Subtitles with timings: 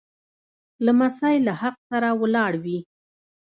[0.85, 2.79] لمسی له حق سره ولاړ وي.